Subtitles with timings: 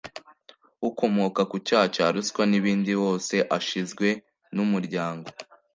[0.89, 4.07] ukomoka ku cyaha cya ruswa n ibindi wose ashizwe
[4.55, 5.27] n umuryango